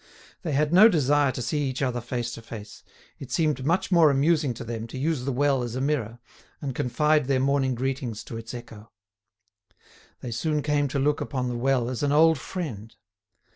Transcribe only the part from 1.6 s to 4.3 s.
each other face to face: it seemed much more